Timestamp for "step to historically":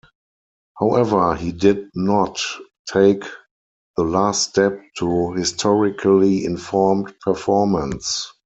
4.49-6.43